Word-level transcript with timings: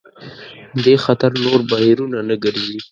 دې 0.83 0.95
خاطر 1.03 1.31
نور 1.43 1.59
بهیرونه 1.69 2.19
نه 2.29 2.35
ګرځي. 2.43 2.79